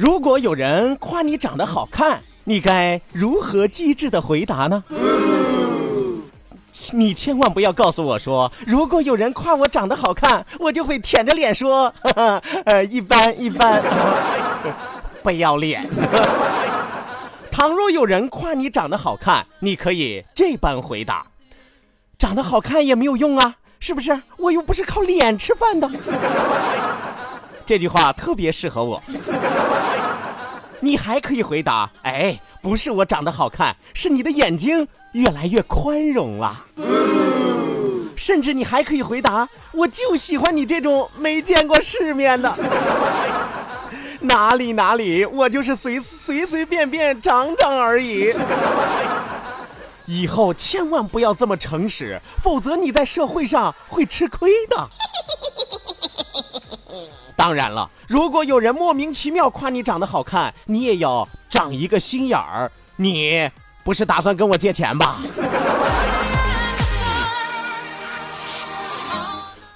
[0.00, 4.82] 如果有人夸你长得好看，你该如何机智的回答呢？
[6.94, 13.82] 你千万不要告诉我说，如果有人夸我长得好看，我就会舔着脸说，哈哈，呃，一般一般，
[15.22, 15.86] 不要脸。
[17.50, 21.26] 倘若有人夸你长得好看，你可以这般回答：
[22.18, 24.18] 长得好看也没有用啊，是不是？
[24.38, 25.90] 我又不是靠脸吃饭的。
[27.66, 29.00] 这句话特别适合我。
[30.80, 36.64] 你还可以回答：哎，不是我长得好看，是你的眼睛越来越宽容了。
[38.16, 42.54] 甚至你还可以回答：我就喜欢你这种没见过世面的。
[44.22, 48.34] 哪里哪里，我就是随随随便便长长而已。
[50.06, 54.88] 以后千万不要这么诚实，否则你在社会上会吃亏的。
[57.40, 62.70] 当然了，如果有人莫名其妙夸你长得好看，你也要长一个心眼儿。
[62.96, 63.50] 你
[63.82, 65.16] 不是打算跟我借钱吧？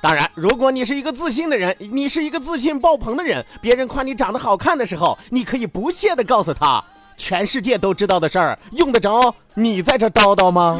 [0.02, 6.84] 当然，如果你是一个自信的人，你是一个自信爆棚的人，别人夸你长得好看的时候，你可以不屑的告诉他，
[7.16, 10.78] 全世界都知道的事儿，用得着你在这叨叨吗？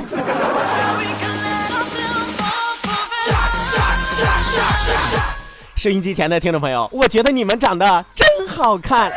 [5.85, 9.13] 收音机前的听众朋友，我觉得你们长得真好看。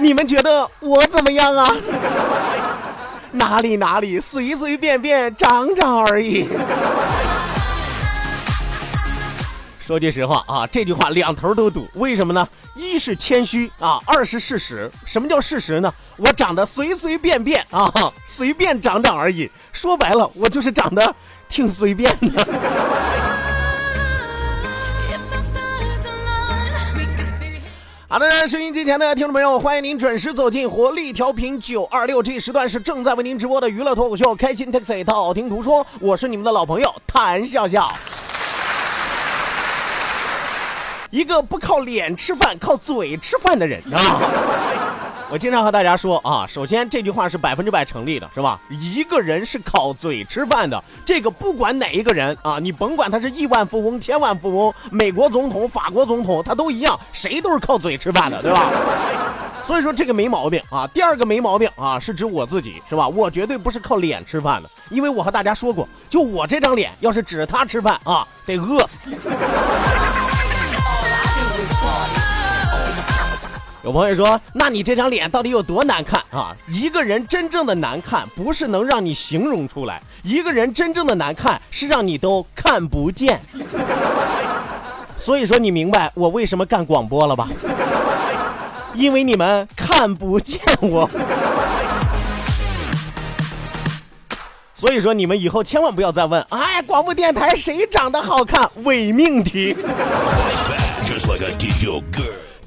[0.00, 1.76] 你们觉得我怎么样啊？
[3.30, 6.48] 哪里哪里，随随便便长长而已。
[9.78, 12.44] 说句实话啊，这句话两头都堵，为什么呢？
[12.74, 14.90] 一是谦虚啊，二是事实。
[15.06, 15.94] 什么叫事实呢？
[16.16, 17.88] 我长得随随便便啊，
[18.26, 19.48] 随便长长而已。
[19.72, 21.14] 说白了，我就是长得
[21.48, 22.44] 挺随便的。
[28.14, 37.92] 好的，收音机前的听众朋友，欢迎您准时走进活力调频九二六，这一时段是正在为您直播的娱乐脱口秀《开心 Taxi》，道听途说，我是你们的老朋友谭笑笑。
[41.10, 44.93] 一个不靠脸吃饭、靠嘴吃饭的人啊！
[45.30, 48.60] 我经常和大家说啊，首先这句话是百分之百成立的，是吧？
[48.68, 58.70] 一个人是靠嘴吃饭的，这个不管哪一个人啊，你甭管他是亿万富翁、千万富翁、美国总统、法国总统，他都一样，谁都是靠嘴吃饭的，对吧？
[59.64, 60.86] 所以说这个没毛病啊。
[60.88, 63.08] 第二个没毛病啊，是指我自己，是吧？
[63.08, 69.10] 我绝对不是靠脸吃饭的，因为我和大家说过，就我这张脸，要是指着他吃饭啊，得饿死。
[73.84, 83.38] 有朋友说：“那你这张脸到底有多难看啊？”一个人真正的难看，不是能让你形容出来，一个人真正的难看是让你都看不见。
[85.18, 87.46] 所以说，你明白我为什么干广播了吧？
[88.94, 91.06] 因为你们看不见我。
[94.72, 99.76] 所以说，你们以后千万不要再问：“哎，广播电台谁长得好看？”伪命题。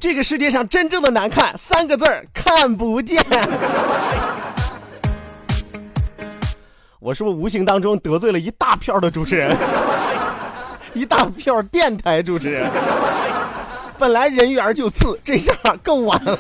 [0.07, 3.21] 这个世界上真正的难看三个字儿看不见。
[6.97, 9.53] 我是不是无形当中得罪了一大票的主持人，
[10.93, 12.71] 一大票电台主持人？
[13.97, 15.51] 本来人缘就次，这下
[15.83, 16.37] 更完了。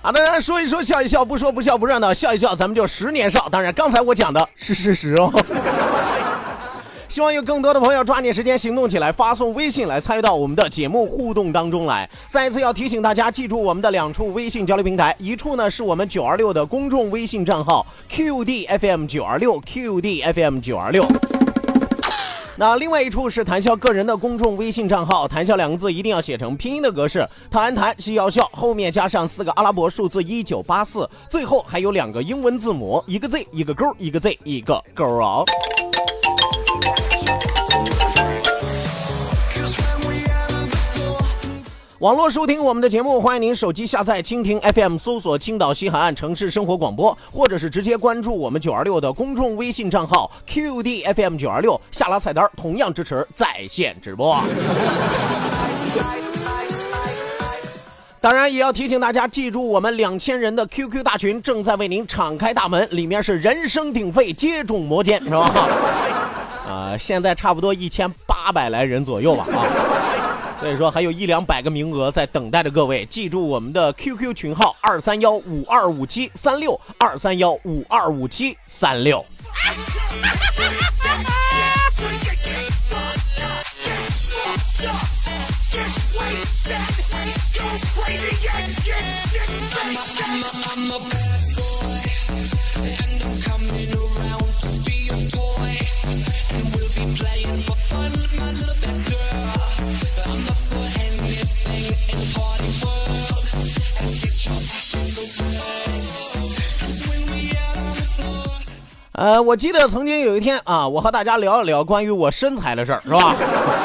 [0.00, 3.46] 好的，说一说笑一笑，不说不笑不热闹，笑一笑咱们就十年少。
[3.50, 5.30] 当然，刚才我讲的是事实哦。
[7.08, 12.08] 希望有更多的朋友抓紧时间行动起来，发送微信来参与到我们的节目互动当中来。
[12.28, 21.06] 再一次要提醒大家，记住我们的两处微信交流平台，一处呢是我们九二六的公众微信账号 QDFM 九二六 QDFM 九二六。
[22.56, 35.44] 那另外一处是谈笑个人的公众微信账号，谈笑两个字一定要写成拼音的格式，谈谈笑要笑，后面加上四个阿拉伯数字一九八四，最后还有两个英文字母，一个 Z 一个勾，一个 Z 一个勾哦。
[42.00, 54.40] 网络收听我们的节目，欢迎您手机下载蜻蜓 FM，搜索青岛西海岸城市生活广播，或者是直接关注我们九二六的公众微信账号 QDFM 九二六，下拉菜单同样支持在线直播。
[58.20, 65.52] 当然，也要提醒大家记住，我们两千人的 QQ 大群正在为您敞开大门，里面是人声鼎沸，接踵摩肩，是吧？
[66.64, 69.97] 啊，现在差不多一千八百来人左右吧，啊。
[70.60, 79.24] 所以说还有一两百个名额在等待着各位，记住我们的 QQ 群号二三幺五二五七三六二三幺五二五七三六。
[109.18, 113.34] 呃，我记得曾经有一天啊，我和大家聊一聊关于我身材的事儿，是吧？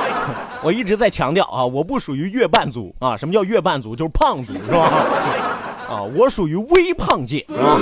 [0.62, 3.18] 我一直在强调啊，我不属于月半族啊。
[3.18, 3.96] 什么叫月半族？
[3.96, 4.92] 就是胖族，是吧？
[5.90, 7.80] 啊，我属于微胖界，是吧？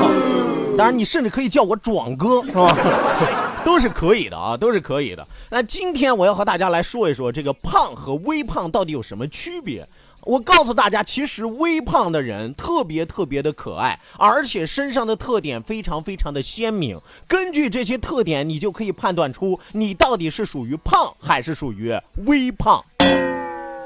[0.77, 2.73] 当然，你甚至可以叫我壮哥，是吧？
[3.65, 5.27] 都是可以的啊，都是可以的。
[5.49, 9.85] 那今天我要和大家来说一说，这个胖和微胖到底有什么区别？
[10.23, 16.99] 我告诉大家，其实微胖的人特别特别的可爱，而且身上的特点非常非常的鲜明。
[17.27, 21.93] 根据这些特点，你就可以判断出你到底是属于胖还是属于
[22.27, 22.83] 微胖。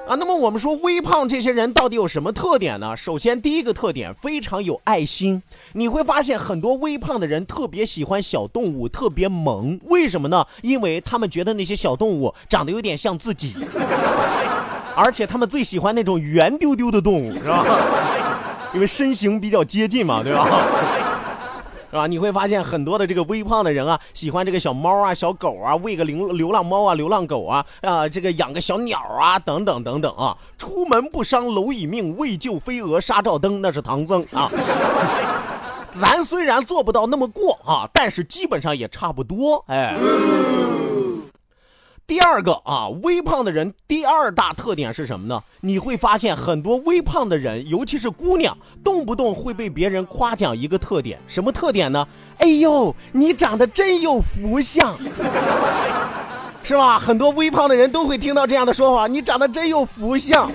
[0.08, 2.96] 啊，那么我们说微胖这些人到底有什么特点呢？
[2.96, 5.42] 首先，第一个特点非常有爱心。
[5.74, 9.80] 你会发现很多微胖的人特别喜欢小动物，特别萌。
[9.86, 10.46] 为什么呢？
[10.62, 13.56] 因为他们觉得那些小动物长得有点像自己。
[14.95, 17.65] 而且他们最喜欢那种圆丢丢的动物，是吧？
[18.74, 20.47] 因为身形比较接近嘛， 对吧？
[21.92, 22.07] 是吧？
[22.07, 30.36] 你会发现很多的这个微胖的人啊，喜欢这个小猫啊、小狗啊，喂个流流浪猫啊、流浪狗啊，啊，这个养个小鸟啊，等等等等啊。
[30.57, 34.50] 出门不伤蝼蚁命，为救飞蛾杀照灯，那是唐僧啊。
[35.91, 39.95] 咱虽然做不到那么过啊，但是基本上也差不多，哎。
[42.07, 45.42] 第二个啊，微胖的人第二大特点是什么呢？
[45.62, 52.07] 你会发现很多微胖的人，尤其是姑娘，动不动会被别人夸奖一个特点，什么特点呢？
[52.38, 54.96] 哎呦，你长得真有福相，
[56.63, 57.00] 是吧？
[57.00, 60.48] 很多微胖的人都会听到这样的说法，你长得真有福相。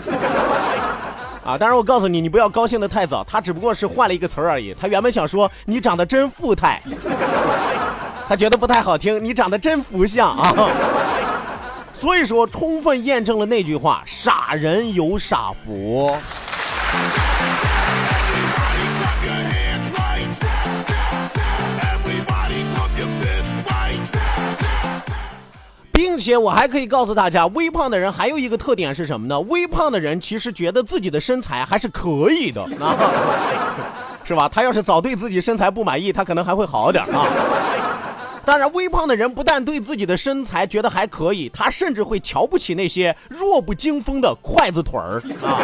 [1.45, 4.73] 啊，当然我告诉你，你不要高兴的太早，他只不过是换了一个词儿而已。
[4.73, 6.81] 他原本想说你长得真富态，
[8.29, 10.55] 他觉得不太好听，你长得真福相啊。
[12.01, 16.17] 所以说，充分验证了那句话：傻人有傻福。
[25.93, 29.39] 并且我还可以告诉大家，微胖的人还有一个特点是什么呢？
[29.41, 32.97] 微胖的人其实觉得自己的身材还是可以的，啊
[34.25, 34.49] 是吧？
[34.49, 37.27] 他要是早对自己身材不满意，他可能还会好点啊。
[38.51, 45.63] 当然，微胖的人不但对自己的身材觉得还可以，他甚至会瞧不起那些弱不禁风的筷子腿儿 啊！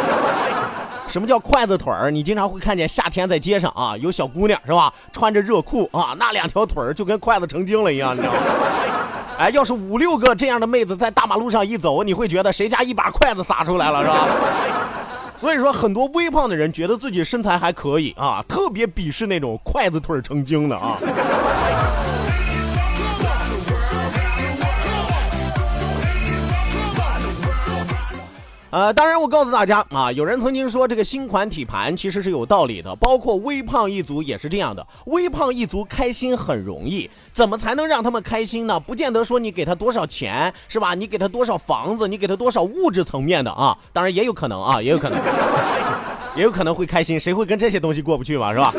[1.09, 2.09] 什么叫筷子腿儿？
[2.09, 8.39] 你经常会看见夏天在街上啊，有小姑娘是吧，穿着热裤啊，那两条腿儿就跟筷子成精了一样，你知道吗？
[9.37, 14.27] 哎，要是五六个这样的妹子在大马路上一走，你会觉得谁家一把筷子撒出来了是吧？
[15.35, 20.97] 所以说，很多微胖的人觉得自己身材还可以啊，特别鄙视那种筷子腿成精的啊。
[28.69, 34.85] 呃，当然，我告诉大家啊，有人曾经说这个新款体盘其实是有道理的，包括微胖一族也是这样的。
[35.05, 38.77] 微胖一族开心很容易，怎么才能让他们开心呢？
[38.77, 40.93] 不见得说你给他多少钱是吧？
[40.93, 43.77] 你给他多少房子，你给他多少物质层面的啊？
[43.93, 45.17] 当然也有可能啊，也有可能，
[46.35, 48.73] 也有可能会开心，谁会跟这些东西过不去嘛，是吧？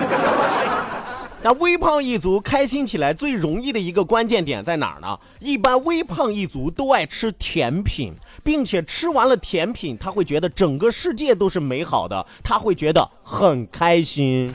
[1.40, 5.16] 那微胖一族开心起来最容易的一个关键点在哪儿呢？
[5.38, 14.54] 一般微胖一族都爱吃甜品，并且吃完了甜品，他会觉得整个世界都是美好的，他会觉得很开心。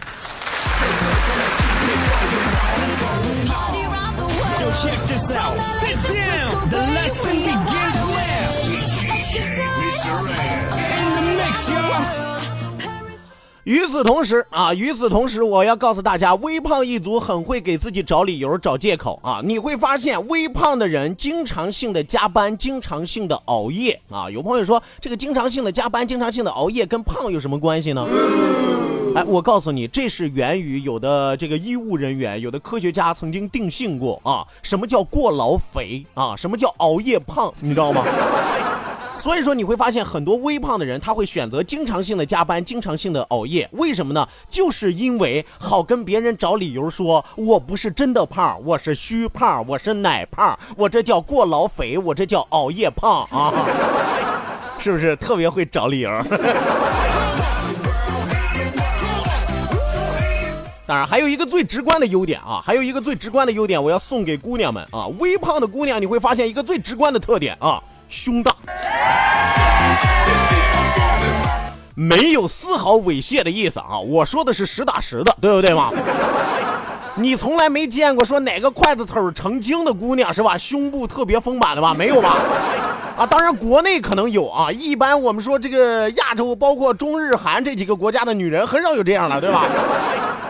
[4.60, 5.62] Yo, check this out.
[5.62, 6.70] Sit down.
[6.70, 7.96] The lesson begins
[9.58, 9.73] now.
[13.63, 19.41] 与此同时啊，与此同时，我要告诉大家，微胖一族很会给自己找理由、找借口啊！
[19.41, 24.29] 你会发现，微胖的人经常性的加班，经常性的熬夜啊。
[24.29, 28.05] 有朋友说，这个经常性的加班、经常性的熬夜跟胖有什么关系呢？
[29.15, 38.03] 哎，我告诉你，这是源于有的这个医务人员、有的科学家曾经定性过啊，什么叫过劳肥啊，什么叫熬夜胖，你知道吗？
[39.24, 44.27] 所以说你会发现很多微胖的人，他会选择经常性的加班，经常性的熬夜，为什么呢？
[44.50, 53.53] 就是因为好跟别人找理由说，我不是真的胖，我是虚胖，我是奶胖，我这叫过劳肥，我这叫熬夜胖啊，
[54.77, 56.12] 是不是特别会找理由？
[60.86, 65.08] 当然，还有一个最直观的优点啊，还有一个最直观的优点，我要送给姑娘们啊。
[65.20, 67.82] 微胖的姑娘，你会发现一个最直观的特点啊，
[68.13, 68.51] 胸大，
[71.96, 73.98] 没有丝毫猥亵的意思啊。
[73.98, 75.89] 我说的是实打实的，对不对嘛？
[77.15, 80.55] 你从来没见过说哪个筷子腿成精的姑娘是吧？
[80.55, 81.96] 胸部特别丰满的吧？
[81.98, 82.38] 没有吧？
[83.17, 84.72] 啊，当然国内可能有啊。
[84.72, 89.63] 一般我们说这个亚洲，包括中日韩这几个国家的女人，很少有这样的，对吧？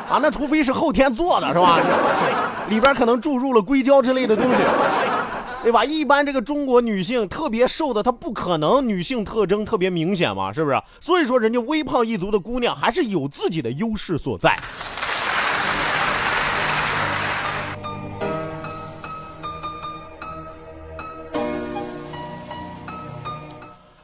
[0.09, 1.79] 啊，那除非是后天做的，是吧？
[2.67, 4.63] 里边可能注入了硅胶之类的东西，
[5.63, 5.85] 对吧？
[5.85, 10.79] 一般这个中国女性特别瘦的，她不可能女性特征特别明显嘛，是不是？
[10.99, 14.53] 所以说，人家微胖一族的姑娘还是有自己的优势所在。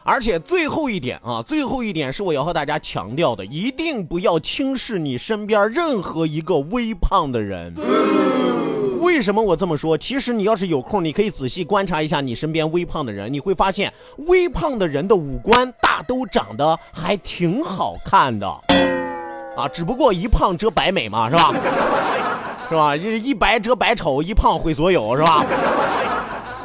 [0.05, 7.75] 而且最后一点啊，最后一点是我要和大家强调的，一定不要轻视你身边任何一个微胖的人。
[9.09, 9.97] 为什么我这么说？
[9.97, 13.91] 其实你要是有空，你可以仔细观察一下你身边微胖的人，你会发现
[14.27, 18.47] 微胖的人的五官大都长得还挺好看的，
[19.57, 21.51] 啊，只不过一胖遮百美嘛，是吧？
[22.69, 22.95] 是吧？
[22.95, 25.43] 这一白遮百丑，一胖毁所有，是吧？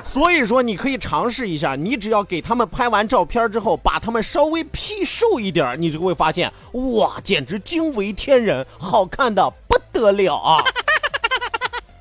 [0.04, 10.62] 所以说，你可以尝试一下，你只要给他们拍完照片之后，把他们稍微 P 瘦一点，你就会发现，哇，简直惊为天人，好看的不得了啊！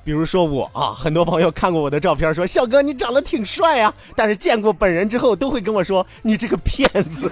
[0.06, 7.32] 比如说我啊，很多朋友看过我的照片，说小哥你长得挺帅啊，但是见过本人之后，都会跟我说你这个骗子。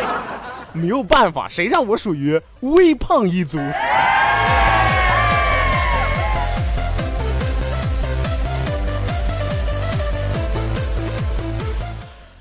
[0.72, 3.58] 没有办法，谁让我属于微胖一族。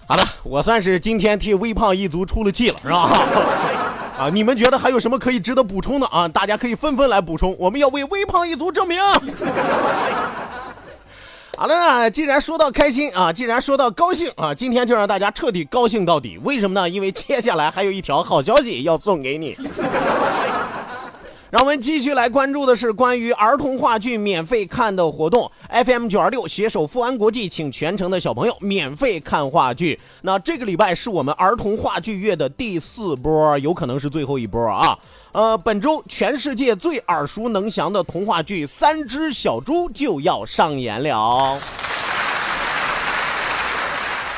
[0.08, 3.10] 好了，我算是今天替微胖一族出了气了，是吧？
[4.20, 6.28] 啊，你们觉得还有什么可以值得补充的啊？
[6.28, 9.02] 大家可以纷纷来补充，我们要为微胖一族证明。
[11.58, 16.38] 好了，啊既然说到开心啊，既然说到高兴啊，今天就让大家彻底高兴到底。
[16.44, 16.90] 为什么呢？
[16.90, 19.58] 因为接下来还有一条好消息要送给你。
[21.51, 25.51] 让我们继续来关注的是关于儿童话剧免费看的活动。
[25.68, 30.00] FM 九二六携手富安国际，请全城的小朋友免费看话剧。
[30.22, 34.96] 那这个礼拜是我们儿童话剧月的第四波，有可能是最后一波啊。
[35.32, 41.60] 呃，本周全世界最耳熟能详的童话剧《三只小猪》就要上演了。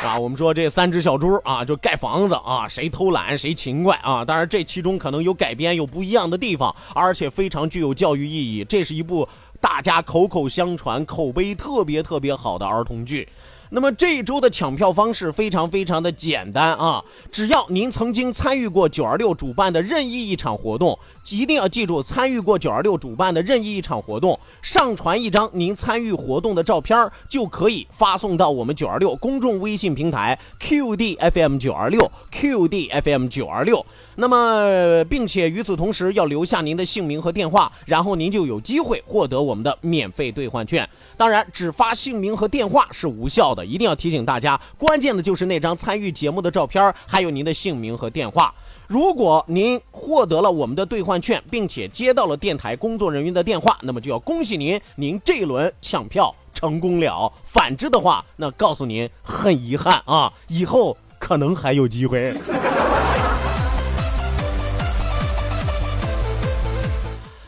[0.04, 4.26] 啊，我们说这三只小猪啊，就盖房子啊，谁偷懒谁勤快啊。
[4.26, 8.64] 当然，这其中可能有改编，有不一样的地方，而且非常具有教育意义。
[8.64, 9.30] 这是一部
[9.60, 13.30] 大家口口相传、口碑特别特别好的儿童剧。
[13.74, 17.02] 那么这一周的抢票方式非常非常的简单啊，
[17.32, 21.00] 只要您曾经参与过九二六主办的任意一场活动，
[21.30, 33.86] 一定要记住参与过九二六主办的任意一场活动，上传一张您参与活动的照片，就可以发送到我们九二六公众微信平台 QDFM 九二六 QDFM 九二六。
[34.22, 40.88] 那么，并且与此同时要留下您的姓名和电话，然后您就有机会获得我们的免费兑换券。
[41.18, 48.54] 当然，只发姓名和电话是无效的，一定要提醒大家，关键的就是那张参与节目的照片，还有您的姓名和电话。
[48.86, 57.34] 如果您获得了我们的兑换券，并且接到了电台工作人员的电话，那么就要恭喜您，您这一轮抢票成功了。
[57.44, 62.32] 反之的话，那告诉您很遗憾啊，以后可能还有机会。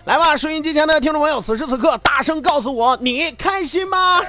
[0.05, 4.21] 来吧，收音机前的听众朋友，此时此刻大声告诉我，你开心吗？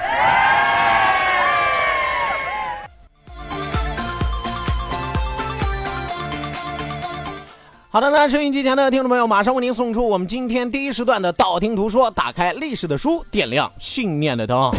[7.90, 14.70] 好的，那收音机前的听众朋友，马上为您送出我们今天第一时段的道听途说，打开历史的书，点亮信念的灯。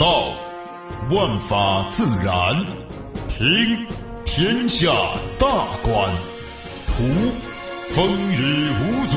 [0.00, 0.28] 道，
[1.10, 2.64] 万法自然；
[3.28, 3.86] 听，
[4.24, 4.90] 天下
[5.38, 5.46] 大
[5.82, 6.10] 观；
[6.86, 7.04] 图，
[7.92, 9.16] 风雨无阻；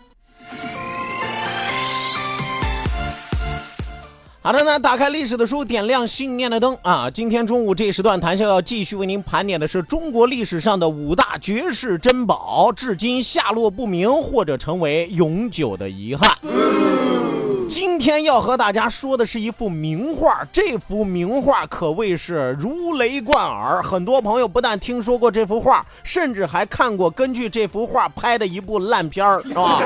[4.43, 7.07] 好的，那打开历史的书，点亮信念的灯啊！
[7.13, 16.35] 今天中午这一时段，谈笑要继续为您盘点的是中国历史上的五大绝世珍宝，至今下落不明，或者成为永久的遗憾。
[17.69, 23.83] 今天要和大家说的是一幅名画，这幅名画可谓是如雷贯耳。
[23.83, 29.83] 很多朋友不但听说过这幅画，甚至还看过根据这幅画拍的一部烂片儿，是吧？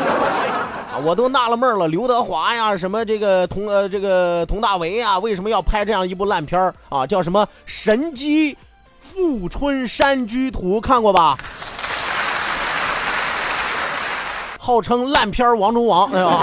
[1.03, 7.05] 我都纳了闷了，刘德华呀，什么这个佟呃这个佟大为呀，为什么要拍这样一部烂片儿啊？
[7.05, 8.57] 叫什么《神机
[8.99, 11.37] 富春山居图》，看过吧？
[14.59, 16.39] 号称烂片王中王，哎呀。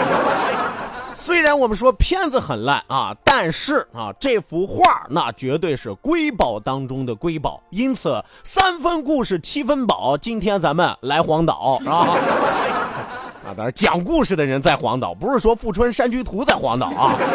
[1.15, 7.63] 虽然我们说片子很烂啊，但是啊，这幅画那绝对是瑰宝当中的瑰宝。
[7.69, 10.17] 因此，三分故事七分宝。
[10.17, 12.17] 今天咱们来黄岛啊，
[13.75, 17.17] 讲故事的人在黄岛，不是说《富春山居图》在黄岛啊。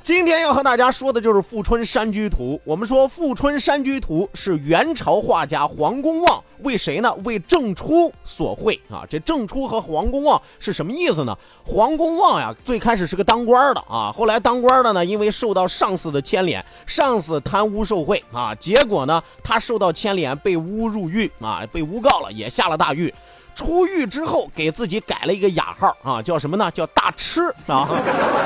[0.00, 2.54] 今天要和大家说的就是《富春山居图》。
[2.64, 7.14] 我们说《富春山居图》是元朝画家黄公望为谁呢？
[7.24, 9.04] 为郑初所绘啊。
[9.06, 11.36] 这郑初和黄公望是什么意思呢？
[11.62, 23.12] 黄公望呀，最开始是个当官的啊，后来当官的呢，因为受到上司的牵连，上司贪污受贿啊，结果呢，他受到牵连，被诬入狱啊，被诬告了，也下了大狱。
[23.58, 26.70] 出狱之后，给自己改了一个雅号啊，叫什么呢？
[26.70, 27.88] 叫大吃啊。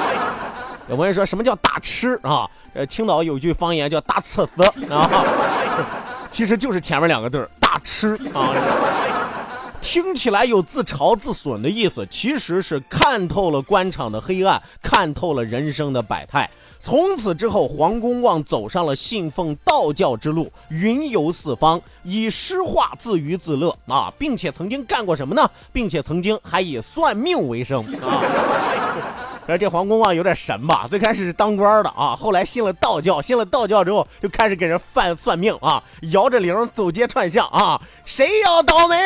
[0.88, 2.48] 有朋友说什么叫大吃啊？
[2.72, 5.06] 呃，青岛有句方言叫大吃子啊，
[6.30, 8.48] 其实就是前面两个字大吃啊。
[9.82, 16.48] 听起来有自嘲自损的意思，其实是看透了官场的黑暗，看透了人生的百态。
[16.78, 25.50] 从此之后，黄公望走上了信奉道教之路，云游四方，以诗画自娱自乐啊，并且曾经干过什么呢？
[25.72, 29.18] 并且曾经还以算命为生啊。
[29.46, 30.86] 而这黄公望有点神吧？
[30.88, 38.96] 最开始是当官的啊，后来信了道教，信了道教之后就开始给人犯算命啊，摇着铃走街串巷啊，谁要倒霉？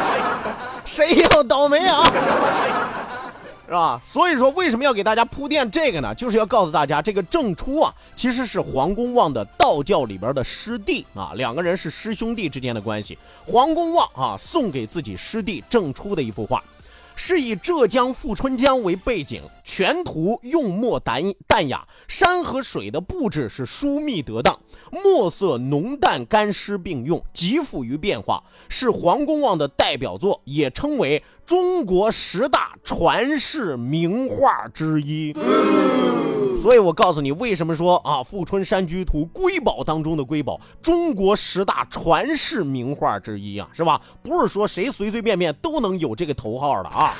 [0.86, 2.04] 谁要倒霉啊？
[3.66, 4.00] 是吧？
[4.04, 6.14] 所以说为什么要给大家铺垫这个呢？
[6.14, 13.18] 就是要告诉大家，这个郑初啊，其实是黄公望的道教里边的师弟啊，两个人是师兄弟之间的关系。
[13.44, 16.62] 黄公望啊，送给自己师弟郑初的一幅画。
[17.18, 35.32] 是以浙江富春江为背景，全图用墨淡淡雅，山和水的布置是疏密得当，墨色浓淡干湿并用，极富于变化，是黄公望的代表作，也称为中国十大传世名画之一。
[36.56, 44.00] 所以我告诉你，为什么说啊，《富春山居图》瑰宝当中的瑰宝，中国十大传世名画之一啊，是吧？
[44.22, 47.14] 不是说谁随随便便都能有这个头号的啊。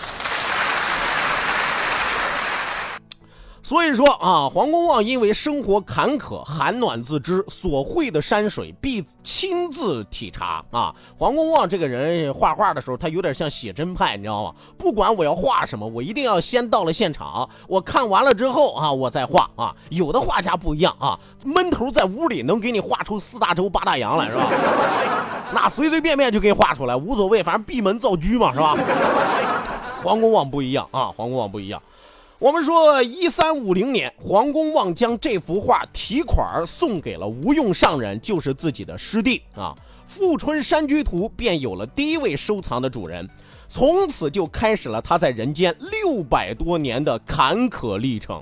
[3.67, 10.95] 所以说啊，黄公望因为生活坎坷，寒暖自知，所绘的山水必亲自体察啊。
[11.19, 14.55] 黄公望这个人画画的时候，他有点像写真派，你知道吗？
[14.79, 19.75] 不管我要画什么，我一定要先到了现场，我看完了之后啊，我再画啊。
[19.89, 24.49] 有的画家不一样啊，闷头在屋里能给你画出四大洲八大洋来，是吧？
[25.53, 28.77] 那随随便便就给画出来，无所谓，反正闭门造车嘛，是吧？
[30.05, 31.83] 黄公望不一样啊，黄公望不一样。
[32.47, 39.75] 我们说，一三五零年，黄公望将这幅画题款送给了吴用上人，就是自己的师弟啊。
[40.07, 43.29] 《富春山居图》便有了第一位收藏的主人，
[43.67, 48.41] 从此就开始了他在人间六百多年的坎坷历程。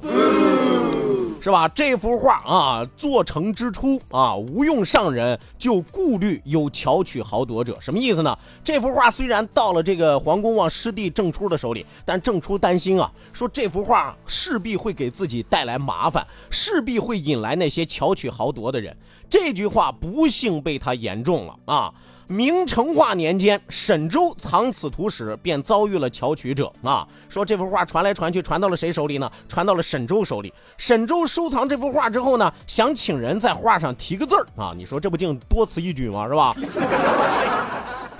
[1.44, 1.68] 是吧？
[1.68, 8.34] 这幅画啊，做成之初啊，吴用上人就顾虑有巧取豪夺者，什么意思呢？
[8.64, 18.96] 这幅画虽然到了这个黄公望师弟郑初的手里，但郑初担心啊，说这幅画势必会给自己带来麻烦，势必会引来那些巧取豪夺的人。
[19.28, 21.92] 这句话不幸被他言中了啊。
[22.26, 27.06] 明成化年间，沈周藏此图时，便遭遇了巧取者啊。
[27.28, 29.30] 说这幅画传来传去，传到了谁手里呢？
[29.48, 30.52] 传到了沈周手里。
[30.78, 34.72] 沈周收藏这幅画之后呢，想请人在画上题个字儿啊。
[34.76, 36.26] 你说这不竟多此一举吗？
[36.26, 36.54] 是吧？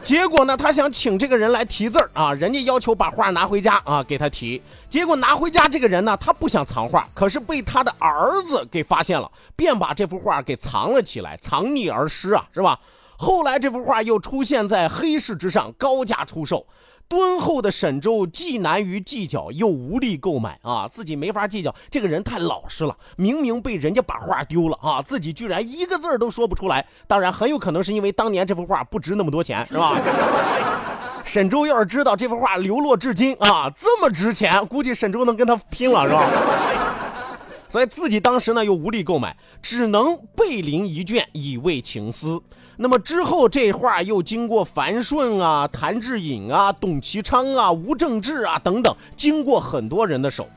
[0.04, 4.60] 结果呢，他想请这个人来题字儿啊，人家要求把画拿回家啊，给他题。
[4.90, 12.78] 结果拿回家，这个人呢，他不想藏画，可是被他的儿子给发现了，便把这幅画给藏了起来，藏匿而失啊，是吧？
[13.16, 16.66] 后来这幅画又出现在黑市之上，高价出售。
[17.06, 21.72] 敦厚的沈周既难于计较，又无力购买啊，自己没法计较。
[21.90, 26.84] 这个人太老实了，明明被人家把画丢了啊，自己居然一个字儿都说不出来。
[27.06, 30.00] 当然，很有可能是因为当年这幅画不值那么多钱，是吧？
[31.26, 36.26] 沈周要是知道这幅画流落至今啊，这么值钱，估计沈周能跟他拼了，是吧？
[37.68, 42.40] 所以自己当时呢又无力购买，只能背临一卷以慰情思。
[42.76, 50.48] 那么之后，这画又经过樊顺啊、谭志隐啊、董其昌啊、吴正志啊等等，经过很多人的手。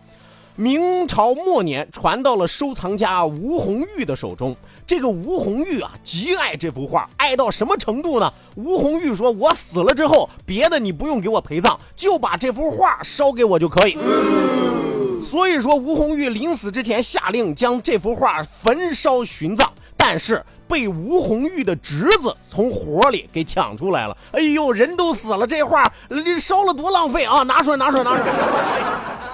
[0.55, 4.55] 明朝末年，传到了收藏家吴红玉的手中。
[4.87, 8.33] 这个吴红玉啊，极爱这幅画，爱到什么程度呢？
[8.55, 13.95] 吴红玉说：“我死了之后，别的你不用给我陪葬，就把这幅画烧给我就可以。”
[15.21, 20.43] 所以说，吴红玉临死之前下令将这幅画焚烧殉葬，但是。
[20.67, 24.17] 被吴红玉的侄子从火里给抢出来了。
[24.31, 25.91] 哎呦，人都死了，这画
[26.39, 27.43] 烧了多浪费啊！
[27.43, 28.31] 拿出来，拿出来，拿出来，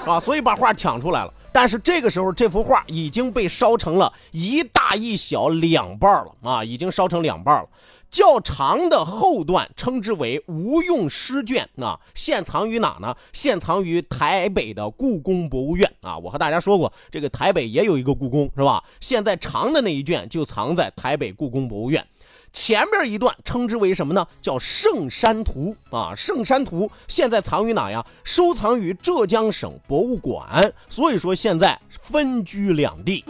[0.13, 0.19] 啊！
[0.19, 1.33] 所以把画抢出来了。
[1.51, 7.67] 但是这个时候，这幅画已经被烧成了一大一小两半了啊，已经烧成两半了。
[8.13, 13.17] 较长的后段称之为无用诗卷啊，现藏于哪呢？
[13.34, 16.15] 现藏于台北的故宫博物院啊。
[16.15, 18.84] 我和大家说过，这个台北也有一个故宫，是吧？
[19.02, 22.06] 现在长的那一卷就藏在台北故宫博物院。
[22.52, 24.28] 前面一段称之为什么呢？
[24.39, 28.06] 叫《圣山图》啊，《圣山图》现在藏于哪呀？
[28.23, 30.71] 收藏于浙江省博物馆。
[30.88, 33.26] 所以说现在分居两地。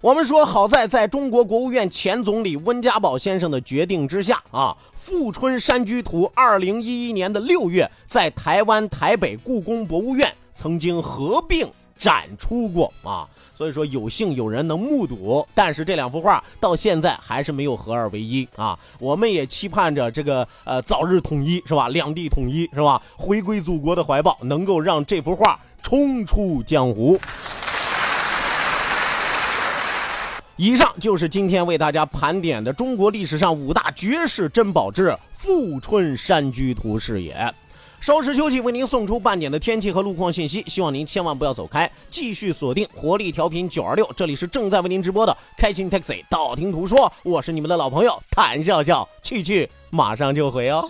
[0.00, 15.44] 我们说，好在在中国国务院前总理温家宝先生的决定之下啊，《富春山居图》二零一一年的六月，在台湾台北故宫博物院曾经合并展出过啊，所以说有幸有人能目睹。
[15.52, 21.88] 但是这两幅画到现在还是没有合二为一啊，我们也期盼着这个呃早日统一是吧？
[21.88, 23.02] 两地统一是吧？
[23.16, 27.18] 回归祖国的怀抱，能够让这幅画冲出江湖。
[30.60, 37.54] 以上就是今天为大家盘点的中国历史上五大绝世珍宝之《富春山居图》是也。
[38.00, 40.64] 稍事休息，为您送出半点的天气和路况信息。
[40.66, 46.24] 希望您千万不要走开，继续锁定活力调频九二六，这里是正在为您直播的开心 Taxi。
[46.28, 50.84] 道听途说，我是你们的老朋友谭笑笑，去去马上就回哦。